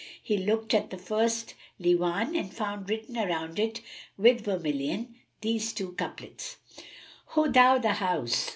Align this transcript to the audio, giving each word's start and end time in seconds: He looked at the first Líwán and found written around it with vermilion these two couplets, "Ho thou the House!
He 0.19 0.35
looked 0.35 0.73
at 0.73 0.89
the 0.89 0.97
first 0.97 1.53
Líwán 1.79 2.35
and 2.35 2.51
found 2.51 2.89
written 2.89 3.15
around 3.19 3.59
it 3.59 3.81
with 4.17 4.45
vermilion 4.45 5.13
these 5.41 5.73
two 5.73 5.91
couplets, 5.91 6.57
"Ho 7.27 7.47
thou 7.51 7.77
the 7.77 7.93
House! 7.93 8.49